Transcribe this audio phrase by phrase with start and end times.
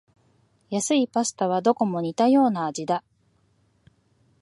[0.71, 3.03] 安いパスタはどこも似たような味だ